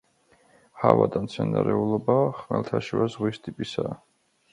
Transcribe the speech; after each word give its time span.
ჰავა 0.85 1.03
და 1.15 1.19
მცენარეულობა 1.25 2.15
ხმელთაშუა 2.39 3.07
ზღვის 3.17 3.39
ტიპისაა. 3.49 3.93